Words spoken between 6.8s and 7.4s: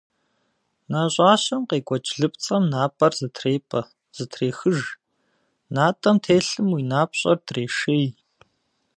напщӏэр